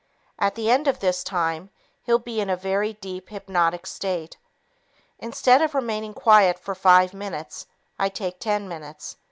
At 0.39 0.55
the 0.55 0.67
end 0.71 0.87
of 0.87 0.97
this 0.99 1.23
time, 1.23 1.69
he'll 2.01 2.17
be 2.17 2.41
in 2.41 2.49
a 2.49 2.55
very 2.57 2.93
deep 2.93 3.29
hypnotic 3.29 3.85
state. 3.85 4.39
Instead 5.19 5.61
of 5.61 5.75
remaining 5.75 6.15
quiet 6.15 6.57
for 6.57 6.73
five 6.73 7.13
minutes, 7.13 7.67
I 7.99 8.09
take 8.09 8.39
ten 8.39 8.67
minutes. 8.67 9.17